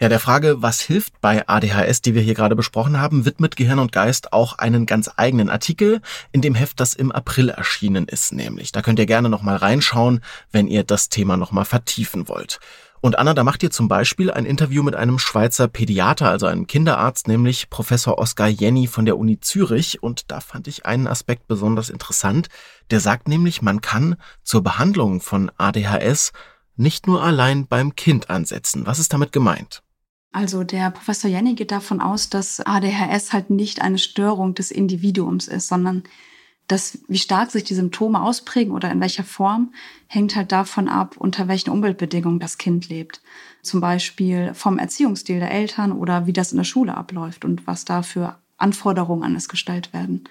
Ja, 0.00 0.08
der 0.08 0.18
Frage, 0.18 0.62
was 0.62 0.80
hilft 0.80 1.20
bei 1.20 1.46
ADHS, 1.46 2.00
die 2.00 2.14
wir 2.14 2.22
hier 2.22 2.32
gerade 2.32 2.56
besprochen 2.56 2.98
haben, 2.98 3.26
widmet 3.26 3.54
Gehirn 3.56 3.78
und 3.78 3.92
Geist 3.92 4.32
auch 4.32 4.56
einen 4.56 4.86
ganz 4.86 5.10
eigenen 5.14 5.50
Artikel 5.50 6.00
in 6.32 6.40
dem 6.40 6.54
Heft, 6.54 6.80
das 6.80 6.94
im 6.94 7.12
April 7.12 7.50
erschienen 7.50 8.06
ist, 8.08 8.32
nämlich. 8.32 8.72
Da 8.72 8.80
könnt 8.80 8.98
ihr 8.98 9.04
gerne 9.04 9.28
nochmal 9.28 9.56
reinschauen, 9.56 10.22
wenn 10.52 10.68
ihr 10.68 10.84
das 10.84 11.10
Thema 11.10 11.36
nochmal 11.36 11.66
vertiefen 11.66 12.28
wollt. 12.28 12.60
Und 13.02 13.18
Anna, 13.18 13.32
da 13.32 13.44
macht 13.44 13.62
ihr 13.62 13.70
zum 13.70 13.88
Beispiel 13.88 14.30
ein 14.30 14.44
Interview 14.44 14.82
mit 14.82 14.94
einem 14.94 15.18
Schweizer 15.18 15.68
Pädiater, 15.68 16.28
also 16.28 16.46
einem 16.46 16.66
Kinderarzt, 16.66 17.28
nämlich 17.28 17.70
Professor 17.70 18.18
Oskar 18.18 18.48
Jenny 18.48 18.86
von 18.86 19.06
der 19.06 19.16
Uni 19.16 19.40
Zürich. 19.40 20.02
Und 20.02 20.30
da 20.30 20.40
fand 20.40 20.68
ich 20.68 20.84
einen 20.84 21.06
Aspekt 21.06 21.48
besonders 21.48 21.88
interessant. 21.88 22.48
Der 22.90 23.00
sagt 23.00 23.26
nämlich, 23.26 23.62
man 23.62 23.80
kann 23.80 24.16
zur 24.42 24.62
Behandlung 24.62 25.22
von 25.22 25.50
ADHS 25.56 26.32
nicht 26.76 27.06
nur 27.06 27.22
allein 27.22 27.66
beim 27.66 27.96
Kind 27.96 28.28
ansetzen. 28.28 28.86
Was 28.86 28.98
ist 28.98 29.12
damit 29.12 29.32
gemeint? 29.32 29.82
Also 30.32 30.62
der 30.62 30.90
Professor 30.90 31.30
Jenny 31.30 31.54
geht 31.54 31.72
davon 31.72 32.00
aus, 32.00 32.28
dass 32.28 32.60
ADHS 32.60 33.32
halt 33.32 33.50
nicht 33.50 33.80
eine 33.80 33.98
Störung 33.98 34.54
des 34.54 34.70
Individuums 34.70 35.48
ist, 35.48 35.68
sondern 35.68 36.04
das, 36.70 36.98
wie 37.08 37.18
stark 37.18 37.50
sich 37.50 37.64
die 37.64 37.74
Symptome 37.74 38.22
ausprägen 38.22 38.72
oder 38.72 38.90
in 38.90 39.00
welcher 39.00 39.24
Form, 39.24 39.72
hängt 40.06 40.36
halt 40.36 40.52
davon 40.52 40.88
ab, 40.88 41.16
unter 41.18 41.48
welchen 41.48 41.70
Umweltbedingungen 41.70 42.38
das 42.38 42.58
Kind 42.58 42.88
lebt. 42.88 43.20
Zum 43.62 43.80
Beispiel 43.80 44.54
vom 44.54 44.78
Erziehungsstil 44.78 45.40
der 45.40 45.50
Eltern 45.50 45.92
oder 45.92 46.26
wie 46.26 46.32
das 46.32 46.52
in 46.52 46.58
der 46.58 46.64
Schule 46.64 46.96
abläuft 46.96 47.44
und 47.44 47.66
was 47.66 47.84
da 47.84 48.02
für 48.02 48.38
Anforderungen 48.56 49.24
an 49.24 49.34
es 49.34 49.48
gestellt 49.48 49.92
werden. 49.92 50.24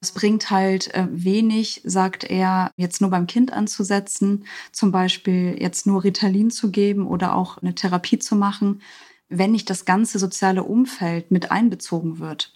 Es 0.00 0.12
bringt 0.12 0.50
halt 0.50 0.94
äh, 0.94 1.08
wenig, 1.10 1.80
sagt 1.84 2.24
er, 2.24 2.70
jetzt 2.76 3.00
nur 3.00 3.10
beim 3.10 3.26
Kind 3.26 3.52
anzusetzen, 3.52 4.44
zum 4.70 4.92
Beispiel 4.92 5.56
jetzt 5.58 5.86
nur 5.86 6.04
Ritalin 6.04 6.50
zu 6.50 6.70
geben 6.70 7.06
oder 7.06 7.34
auch 7.34 7.58
eine 7.58 7.74
Therapie 7.74 8.18
zu 8.18 8.36
machen, 8.36 8.82
wenn 9.28 9.52
nicht 9.52 9.68
das 9.70 9.84
ganze 9.84 10.18
soziale 10.18 10.62
Umfeld 10.62 11.30
mit 11.30 11.50
einbezogen 11.50 12.18
wird. 12.18 12.52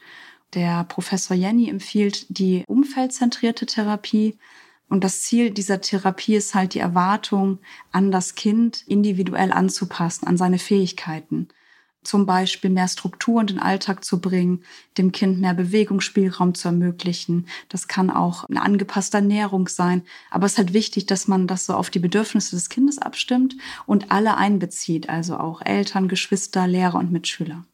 Der 0.54 0.82
Professor 0.84 1.36
Jenny 1.36 1.68
empfiehlt 1.68 2.26
die 2.28 2.64
umfeldzentrierte 2.66 3.66
Therapie. 3.66 4.36
Und 4.88 5.04
das 5.04 5.22
Ziel 5.22 5.50
dieser 5.50 5.80
Therapie 5.80 6.34
ist 6.34 6.54
halt 6.54 6.74
die 6.74 6.80
Erwartung 6.80 7.58
an 7.92 8.10
das 8.10 8.34
Kind 8.34 8.82
individuell 8.88 9.52
anzupassen, 9.52 10.26
an 10.26 10.36
seine 10.36 10.58
Fähigkeiten. 10.58 11.48
Zum 12.02 12.26
Beispiel 12.26 12.70
mehr 12.70 12.88
Struktur 12.88 13.42
in 13.42 13.46
den 13.46 13.58
Alltag 13.60 14.04
zu 14.04 14.20
bringen, 14.20 14.64
dem 14.98 15.12
Kind 15.12 15.38
mehr 15.38 15.54
Bewegungsspielraum 15.54 16.54
zu 16.54 16.68
ermöglichen. 16.68 17.46
Das 17.68 17.86
kann 17.86 18.10
auch 18.10 18.44
eine 18.44 18.62
angepasste 18.62 19.18
Ernährung 19.18 19.68
sein. 19.68 20.02
Aber 20.30 20.46
es 20.46 20.52
ist 20.52 20.58
halt 20.58 20.72
wichtig, 20.72 21.06
dass 21.06 21.28
man 21.28 21.46
das 21.46 21.66
so 21.66 21.74
auf 21.74 21.90
die 21.90 21.98
Bedürfnisse 21.98 22.56
des 22.56 22.70
Kindes 22.70 22.98
abstimmt 22.98 23.54
und 23.86 24.10
alle 24.10 24.36
einbezieht, 24.36 25.08
also 25.08 25.36
auch 25.36 25.60
Eltern, 25.62 26.08
Geschwister, 26.08 26.66
Lehrer 26.66 26.98
und 26.98 27.12
Mitschüler. 27.12 27.64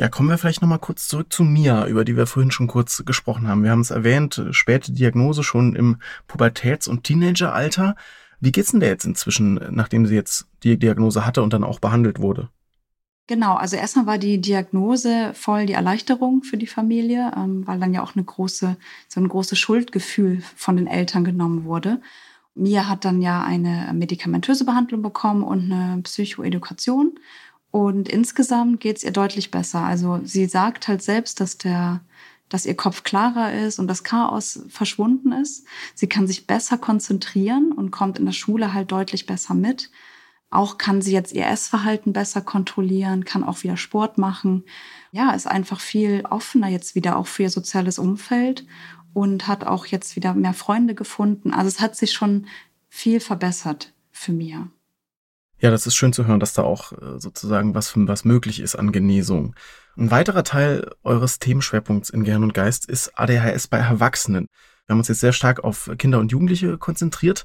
Ja, 0.00 0.08
kommen 0.08 0.30
wir 0.30 0.38
vielleicht 0.38 0.62
nochmal 0.62 0.78
kurz 0.78 1.08
zurück 1.08 1.30
zu 1.30 1.44
Mia, 1.44 1.86
über 1.86 2.06
die 2.06 2.16
wir 2.16 2.26
vorhin 2.26 2.50
schon 2.50 2.68
kurz 2.68 3.02
gesprochen 3.04 3.46
haben. 3.46 3.64
Wir 3.64 3.70
haben 3.70 3.82
es 3.82 3.90
erwähnt, 3.90 4.42
späte 4.50 4.92
Diagnose 4.92 5.42
schon 5.42 5.76
im 5.76 5.98
Pubertäts- 6.26 6.88
und 6.88 7.04
Teenageralter. 7.04 7.96
Wie 8.40 8.50
geht's 8.50 8.70
denn 8.70 8.80
der 8.80 8.88
jetzt 8.88 9.04
inzwischen, 9.04 9.60
nachdem 9.68 10.06
sie 10.06 10.14
jetzt 10.14 10.46
die 10.62 10.78
Diagnose 10.78 11.26
hatte 11.26 11.42
und 11.42 11.52
dann 11.52 11.64
auch 11.64 11.80
behandelt 11.80 12.18
wurde? 12.18 12.48
Genau, 13.26 13.56
also 13.56 13.76
erstmal 13.76 14.06
war 14.06 14.16
die 14.16 14.40
Diagnose 14.40 15.32
voll 15.34 15.66
die 15.66 15.74
Erleichterung 15.74 16.44
für 16.44 16.56
die 16.56 16.66
Familie, 16.66 17.32
ähm, 17.36 17.66
weil 17.66 17.78
dann 17.78 17.92
ja 17.92 18.02
auch 18.02 18.16
eine 18.16 18.24
große, 18.24 18.78
so 19.06 19.20
ein 19.20 19.28
großes 19.28 19.58
Schuldgefühl 19.58 20.40
von 20.56 20.78
den 20.78 20.86
Eltern 20.86 21.24
genommen 21.24 21.66
wurde. 21.66 22.00
Mia 22.54 22.88
hat 22.88 23.04
dann 23.04 23.20
ja 23.20 23.42
eine 23.42 23.92
medikamentöse 23.92 24.64
Behandlung 24.64 25.02
bekommen 25.02 25.42
und 25.42 25.70
eine 25.70 26.00
Psychoedukation. 26.02 27.18
Und 27.70 28.08
insgesamt 28.08 28.80
geht's 28.80 29.04
ihr 29.04 29.12
deutlich 29.12 29.50
besser. 29.50 29.80
Also 29.80 30.20
sie 30.24 30.46
sagt 30.46 30.88
halt 30.88 31.02
selbst, 31.02 31.40
dass 31.40 31.58
der 31.58 32.00
dass 32.50 32.66
ihr 32.66 32.76
Kopf 32.76 33.04
klarer 33.04 33.54
ist 33.54 33.78
und 33.78 33.86
das 33.86 34.04
Chaos 34.04 34.64
verschwunden 34.68 35.32
ist. 35.32 35.64
Sie 35.94 36.08
kann 36.08 36.26
sich 36.26 36.46
besser 36.46 36.76
konzentrieren 36.76 37.72
und 37.72 37.92
kommt 37.92 38.18
in 38.18 38.26
der 38.26 38.32
Schule 38.32 38.74
halt 38.74 38.92
deutlich 38.92 39.24
besser 39.24 39.54
mit. 39.54 39.90
Auch 40.50 40.76
kann 40.76 41.00
sie 41.00 41.12
jetzt 41.12 41.32
ihr 41.32 41.46
Essverhalten 41.46 42.12
besser 42.12 42.40
kontrollieren, 42.40 43.24
kann 43.24 43.44
auch 43.44 43.62
wieder 43.62 43.76
Sport 43.76 44.18
machen. 44.18 44.64
Ja, 45.12 45.30
ist 45.30 45.46
einfach 45.46 45.80
viel 45.80 46.24
offener 46.28 46.68
jetzt 46.68 46.96
wieder 46.96 47.16
auch 47.16 47.28
für 47.28 47.44
ihr 47.44 47.50
soziales 47.50 48.00
Umfeld 48.00 48.66
und 49.14 49.46
hat 49.46 49.64
auch 49.64 49.86
jetzt 49.86 50.16
wieder 50.16 50.34
mehr 50.34 50.54
Freunde 50.54 50.96
gefunden. 50.96 51.54
Also 51.54 51.68
es 51.68 51.80
hat 51.80 51.94
sich 51.94 52.12
schon 52.12 52.46
viel 52.88 53.20
verbessert 53.20 53.92
für 54.10 54.32
Mia. 54.32 54.68
Ja, 55.60 55.70
das 55.70 55.86
ist 55.86 55.94
schön 55.94 56.14
zu 56.14 56.26
hören, 56.26 56.40
dass 56.40 56.54
da 56.54 56.62
auch 56.62 56.92
äh, 56.92 57.18
sozusagen 57.18 57.74
was, 57.74 57.92
was 57.94 58.24
möglich 58.24 58.60
ist 58.60 58.76
an 58.76 58.92
Genesung. 58.92 59.54
Ein 59.96 60.10
weiterer 60.10 60.42
Teil 60.42 60.90
eures 61.04 61.38
Themenschwerpunkts 61.38 62.08
in 62.08 62.24
Gehirn 62.24 62.44
und 62.44 62.54
Geist 62.54 62.88
ist 62.88 63.18
ADHS 63.18 63.68
bei 63.68 63.76
Erwachsenen. 63.78 64.46
Wir 64.86 64.94
haben 64.94 65.00
uns 65.00 65.08
jetzt 65.08 65.20
sehr 65.20 65.34
stark 65.34 65.62
auf 65.62 65.90
Kinder 65.98 66.18
und 66.18 66.32
Jugendliche 66.32 66.78
konzentriert. 66.78 67.44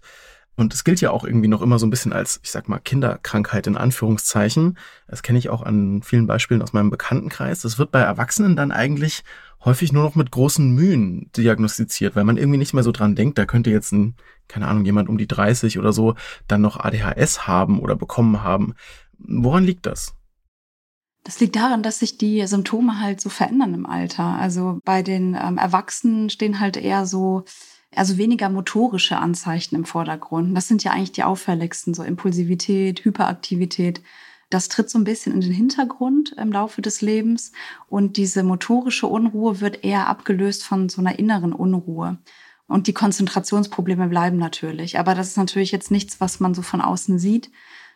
Und 0.55 0.74
es 0.74 0.83
gilt 0.83 1.01
ja 1.01 1.12
auch 1.12 1.25
irgendwie 1.25 1.50
noch 1.50 1.62
immer 1.62 1.79
so 1.79 1.85
ein 1.85 1.89
bisschen 1.89 2.13
als, 2.13 2.39
ich 2.43 2.51
sag 2.51 2.69
mal, 2.69 2.79
Kinderkrankheit 2.79 3.67
in 3.67 3.75
Anführungszeichen. 3.75 4.77
Das 5.07 5.21
kenne 5.21 5.38
ich 5.38 5.50
auch 5.50 5.62
an 5.62 6.01
vielen 6.01 6.27
Beispielen 6.27 6.62
aus 6.62 6.71
meinem 6.71 6.89
Bekanntenkreis. 6.89 7.62
Das 7.62 7.77
wird 7.77 7.91
bei 7.91 8.00
Erwachsenen 8.00 8.55
dann 8.55 8.71
eigentlich 8.71 9.24
häufig 9.65 9.91
nur 9.91 10.03
noch 10.03 10.15
mit 10.15 10.31
großen 10.31 10.69
Mühen 10.71 11.29
diagnostiziert, 11.35 12.15
weil 12.15 12.24
man 12.24 12.38
irgendwie 12.38 12.59
nicht 12.59 12.74
mehr 12.74 12.83
so 12.83 12.91
dran 12.91 13.15
denkt, 13.15 13.38
da 13.38 13.45
könnte 13.45 13.71
jetzt 13.71 13.91
ein, 13.91 14.15
keine 14.47 14.67
Ahnung, 14.67 14.85
jemand 14.85 15.09
um 15.09 15.17
die 15.17 15.27
30 15.27 15.79
oder 15.79 15.91
so 15.91 16.15
dann 16.47 16.62
noch 16.62 16.79
ADHS 16.79 17.47
haben 17.47 17.79
oder 17.79 17.95
bekommen 17.95 18.43
haben. 18.43 18.75
Woran 19.17 19.63
liegt 19.63 19.85
das? 19.85 20.13
Das 21.24 21.39
liegt 21.39 21.55
daran, 21.55 21.81
dass 21.81 22.00
sich 22.00 22.19
die 22.19 22.45
Symptome 22.45 23.01
halt 23.01 23.19
so 23.19 23.29
verändern 23.29 23.74
im 23.74 23.88
Alter. 23.88 24.24
Also 24.24 24.79
bei 24.85 25.01
den 25.01 25.33
ähm, 25.33 25.57
Erwachsenen 25.57 26.29
stehen 26.29 26.59
halt 26.59 26.77
eher 26.77 27.07
so, 27.07 27.45
also 27.97 28.17
weniger 28.17 28.49
motorische 28.49 29.17
Anzeichen 29.17 29.75
im 29.75 29.85
Vordergrund. 29.85 30.55
Das 30.55 30.67
sind 30.67 30.83
ja 30.83 30.91
eigentlich 30.91 31.13
die 31.13 31.23
auffälligsten, 31.23 31.93
so 31.93 32.03
Impulsivität, 32.03 33.03
Hyperaktivität 33.03 34.01
das 34.49 34.69
tritt 34.69 34.89
so 34.89 34.99
ein 34.99 35.03
bisschen 35.03 35.33
in 35.33 35.41
den 35.41 35.51
Hintergrund 35.51 36.33
im 36.37 36.51
Laufe 36.51 36.81
des 36.81 37.01
Lebens 37.01 37.51
und 37.89 38.17
diese 38.17 38.43
motorische 38.43 39.07
Unruhe 39.07 39.59
wird 39.59 39.83
eher 39.83 40.07
abgelöst 40.07 40.63
von 40.63 40.87
so 40.89 41.01
einer 41.01 41.17
inneren 41.17 41.53
Unruhe. 41.53 42.17
Und 42.67 42.87
die 42.87 42.93
Konzentrationsprobleme 42.93 44.07
bleiben 44.07 44.37
natürlich. 44.37 44.97
Aber 44.97 45.13
das 45.13 45.27
ist 45.27 45.37
natürlich 45.37 45.71
jetzt 45.71 45.91
nichts, 45.91 46.19
was 46.19 46.39
man 46.39 46.55
so 46.55 46.63
von 46.63 46.81
außen 46.81 47.19
sieht. 47.19 47.51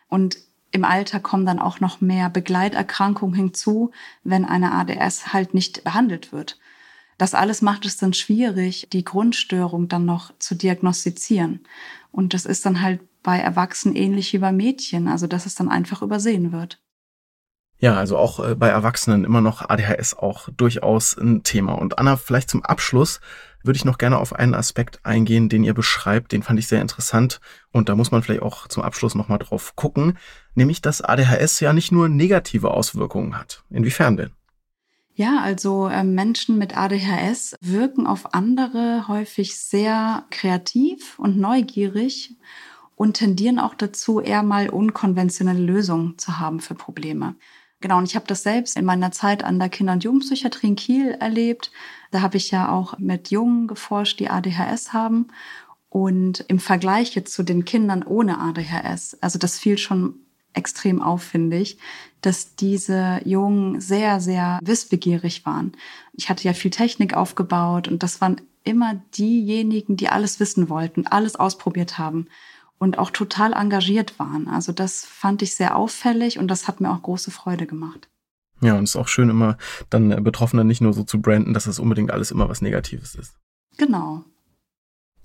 Und 0.08 0.38
im 0.70 0.84
Alter 0.84 1.18
kommen 1.18 1.44
dann 1.44 1.58
auch 1.58 1.80
noch 1.80 2.00
mehr 2.00 2.30
Begleiterkrankungen 2.30 3.34
hinzu, 3.34 3.90
wenn 4.22 4.44
eine 4.44 4.72
ADS 4.72 5.32
halt 5.32 5.54
nicht 5.54 5.82
behandelt 5.82 6.32
wird. 6.32 6.60
Das 7.20 7.34
alles 7.34 7.60
macht 7.60 7.84
es 7.84 7.98
dann 7.98 8.14
schwierig, 8.14 8.88
die 8.94 9.04
Grundstörung 9.04 9.88
dann 9.88 10.06
noch 10.06 10.32
zu 10.38 10.54
diagnostizieren. 10.54 11.60
Und 12.10 12.32
das 12.32 12.46
ist 12.46 12.64
dann 12.64 12.80
halt 12.80 13.02
bei 13.22 13.38
Erwachsenen 13.38 13.94
ähnlich 13.94 14.32
wie 14.32 14.38
bei 14.38 14.52
Mädchen, 14.52 15.06
also 15.06 15.26
dass 15.26 15.44
es 15.44 15.54
dann 15.54 15.68
einfach 15.68 16.00
übersehen 16.00 16.50
wird. 16.50 16.80
Ja, 17.78 17.94
also 17.96 18.16
auch 18.16 18.40
äh, 18.42 18.54
bei 18.54 18.68
Erwachsenen 18.68 19.24
immer 19.24 19.42
noch 19.42 19.68
ADHS 19.68 20.14
auch 20.14 20.48
durchaus 20.56 21.14
ein 21.14 21.42
Thema. 21.42 21.74
Und 21.74 21.98
Anna, 21.98 22.16
vielleicht 22.16 22.48
zum 22.48 22.64
Abschluss 22.64 23.20
würde 23.62 23.76
ich 23.76 23.84
noch 23.84 23.98
gerne 23.98 24.16
auf 24.16 24.34
einen 24.34 24.54
Aspekt 24.54 25.00
eingehen, 25.04 25.50
den 25.50 25.62
ihr 25.62 25.74
beschreibt. 25.74 26.32
Den 26.32 26.42
fand 26.42 26.58
ich 26.58 26.68
sehr 26.68 26.80
interessant 26.80 27.42
und 27.70 27.90
da 27.90 27.96
muss 27.96 28.12
man 28.12 28.22
vielleicht 28.22 28.40
auch 28.40 28.66
zum 28.66 28.82
Abschluss 28.82 29.14
nochmal 29.14 29.38
drauf 29.38 29.76
gucken, 29.76 30.16
nämlich 30.54 30.80
dass 30.80 31.02
ADHS 31.02 31.60
ja 31.60 31.74
nicht 31.74 31.92
nur 31.92 32.08
negative 32.08 32.70
Auswirkungen 32.70 33.36
hat. 33.36 33.62
Inwiefern 33.68 34.16
denn? 34.16 34.30
Ja, 35.20 35.42
also 35.42 35.86
äh, 35.86 36.02
Menschen 36.02 36.56
mit 36.56 36.78
ADHS 36.78 37.54
wirken 37.60 38.06
auf 38.06 38.32
andere 38.32 39.06
häufig 39.06 39.54
sehr 39.54 40.24
kreativ 40.30 41.18
und 41.18 41.36
neugierig 41.36 42.38
und 42.96 43.18
tendieren 43.18 43.58
auch 43.58 43.74
dazu, 43.74 44.20
eher 44.20 44.42
mal 44.42 44.70
unkonventionelle 44.70 45.60
Lösungen 45.60 46.16
zu 46.16 46.38
haben 46.38 46.60
für 46.60 46.74
Probleme. 46.74 47.36
Genau, 47.82 47.98
und 47.98 48.08
ich 48.08 48.16
habe 48.16 48.26
das 48.26 48.44
selbst 48.44 48.78
in 48.78 48.86
meiner 48.86 49.12
Zeit 49.12 49.44
an 49.44 49.58
der 49.58 49.68
Kinder- 49.68 49.92
und 49.92 50.04
Jugendpsychiatrie 50.04 50.68
in 50.68 50.76
Kiel 50.76 51.10
erlebt. 51.10 51.70
Da 52.12 52.22
habe 52.22 52.38
ich 52.38 52.50
ja 52.50 52.72
auch 52.72 52.96
mit 52.98 53.30
Jungen 53.30 53.66
geforscht, 53.66 54.20
die 54.20 54.30
ADHS 54.30 54.94
haben. 54.94 55.26
Und 55.90 56.46
im 56.48 56.58
Vergleich 56.58 57.14
jetzt 57.14 57.34
zu 57.34 57.42
den 57.42 57.66
Kindern 57.66 58.04
ohne 58.04 58.38
ADHS, 58.38 59.18
also 59.20 59.38
das 59.38 59.58
fiel 59.58 59.76
schon 59.76 60.14
extrem 60.54 61.02
auf, 61.02 61.22
finde 61.22 61.58
ich, 61.58 61.78
dass 62.20 62.54
diese 62.56 63.20
Jungen 63.24 63.80
sehr, 63.80 64.20
sehr 64.20 64.58
wissbegierig 64.62 65.46
waren. 65.46 65.72
Ich 66.12 66.28
hatte 66.28 66.44
ja 66.44 66.52
viel 66.52 66.70
Technik 66.70 67.14
aufgebaut 67.14 67.88
und 67.88 68.02
das 68.02 68.20
waren 68.20 68.40
immer 68.64 69.00
diejenigen, 69.16 69.96
die 69.96 70.08
alles 70.08 70.40
wissen 70.40 70.68
wollten, 70.68 71.06
alles 71.06 71.36
ausprobiert 71.36 71.98
haben 71.98 72.26
und 72.78 72.98
auch 72.98 73.10
total 73.10 73.52
engagiert 73.52 74.18
waren. 74.18 74.48
Also 74.48 74.72
das 74.72 75.04
fand 75.04 75.42
ich 75.42 75.54
sehr 75.54 75.76
auffällig 75.76 76.38
und 76.38 76.48
das 76.48 76.68
hat 76.68 76.80
mir 76.80 76.90
auch 76.90 77.02
große 77.02 77.30
Freude 77.30 77.66
gemacht. 77.66 78.08
Ja, 78.62 78.76
und 78.76 78.84
es 78.84 78.90
ist 78.90 78.96
auch 78.96 79.08
schön, 79.08 79.30
immer 79.30 79.56
dann 79.88 80.10
äh, 80.10 80.20
Betroffene 80.20 80.64
nicht 80.64 80.80
nur 80.80 80.92
so 80.92 81.04
zu 81.04 81.20
branden, 81.20 81.54
dass 81.54 81.66
es 81.66 81.78
unbedingt 81.78 82.10
alles 82.10 82.30
immer 82.30 82.48
was 82.48 82.60
Negatives 82.60 83.14
ist. 83.14 83.34
Genau. 83.78 84.24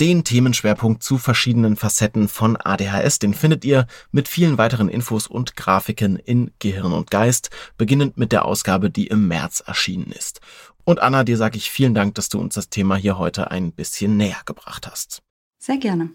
Den 0.02 0.26
Themenschwerpunkt 0.26 1.04
zu 1.04 1.18
verschiedenen 1.18 1.78
Facetten 1.78 2.28
von 2.28 2.58
ADHS, 2.58 3.20
den 3.20 3.34
findet 3.34 3.64
ihr 3.64 3.88
mit 4.12 4.28
vielen 4.28 4.58
weiteren 4.58 4.90
Infos 4.90 5.26
und 5.26 5.56
Grafiken 5.56 6.18
in 6.18 6.52
Gehirn 6.60 6.92
und 6.92 7.10
Geist, 7.10 7.50
beginnend 7.78 8.18
mit 8.18 8.34
der 8.34 8.44
Ausgabe, 8.44 8.90
die 8.90 9.08
im 9.08 9.30
März 9.30 9.64
erschienen 9.66 10.12
ist. 10.12 10.42
Und 10.84 11.02
Anna, 11.02 11.24
dir 11.24 11.38
sage 11.38 11.56
ich 11.56 11.72
vielen 11.72 11.94
Dank, 11.94 12.16
dass 12.16 12.28
du 12.28 12.40
uns 12.40 12.56
das 12.56 12.70
Thema 12.70 12.98
hier 12.98 13.18
heute 13.18 13.52
ein 13.52 13.72
bisschen 13.72 14.18
näher 14.18 14.42
gebracht 14.46 14.86
hast. 14.86 15.22
Sehr 15.60 15.78
gerne. 15.78 16.10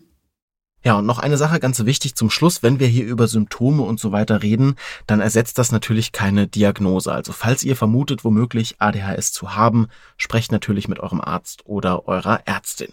Ja, 0.85 0.99
und 0.99 1.07
noch 1.07 1.19
eine 1.19 1.39
Sache 1.39 1.59
ganz 1.59 1.83
wichtig 1.85 2.15
zum 2.15 2.29
Schluss. 2.29 2.63
Wenn 2.63 2.81
wir 2.81 2.87
hier 2.87 3.07
über 3.07 3.29
Symptome 3.29 3.83
und 3.83 3.99
so 3.99 4.13
weiter 4.13 4.43
reden, 4.43 4.77
dann 5.07 5.21
ersetzt 5.21 5.57
das 5.57 5.73
natürlich 5.73 6.13
keine 6.13 6.49
Diagnose. 6.49 7.13
Also 7.13 7.33
falls 7.33 7.63
ihr 7.63 7.77
vermutet, 7.77 8.25
womöglich 8.25 8.77
ADHS 8.79 9.33
zu 9.33 9.55
haben, 9.55 9.89
sprecht 10.19 10.53
natürlich 10.53 10.87
mit 10.89 11.01
eurem 11.01 11.21
Arzt 11.21 11.67
oder 11.67 12.07
eurer 12.07 12.47
Ärztin. 12.47 12.93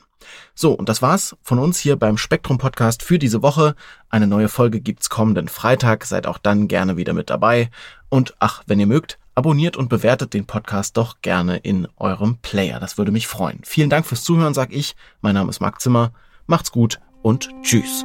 So, 0.59 0.73
und 0.73 0.89
das 0.89 1.03
war's 1.03 1.35
von 1.43 1.59
uns 1.59 1.77
hier 1.77 1.97
beim 1.97 2.17
Spektrum 2.17 2.57
Podcast 2.57 3.03
für 3.03 3.19
diese 3.19 3.43
Woche. 3.43 3.75
Eine 4.09 4.25
neue 4.25 4.49
Folge 4.49 4.79
gibt's 4.81 5.07
kommenden 5.07 5.49
Freitag. 5.49 6.03
Seid 6.03 6.25
auch 6.25 6.39
dann 6.39 6.67
gerne 6.67 6.97
wieder 6.97 7.13
mit 7.13 7.29
dabei. 7.29 7.69
Und 8.09 8.33
ach, 8.39 8.63
wenn 8.65 8.79
ihr 8.79 8.87
mögt, 8.87 9.19
abonniert 9.35 9.77
und 9.77 9.87
bewertet 9.87 10.33
den 10.33 10.47
Podcast 10.47 10.97
doch 10.97 11.21
gerne 11.21 11.57
in 11.57 11.87
eurem 11.97 12.37
Player. 12.37 12.79
Das 12.79 12.97
würde 12.97 13.11
mich 13.11 13.27
freuen. 13.27 13.59
Vielen 13.63 13.91
Dank 13.91 14.07
fürs 14.07 14.23
Zuhören, 14.23 14.55
sag 14.55 14.73
ich. 14.73 14.95
Mein 15.21 15.35
Name 15.35 15.51
ist 15.51 15.59
Marc 15.59 15.79
Zimmer. 15.79 16.11
Macht's 16.47 16.71
gut 16.71 16.99
und 17.21 17.49
tschüss. 17.61 18.03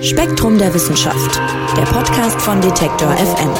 Spektrum 0.00 0.58
der 0.58 0.74
Wissenschaft, 0.74 1.40
der 1.76 1.84
Podcast 1.84 2.40
von 2.40 2.60
Detektor 2.60 3.12
FM. 3.12 3.50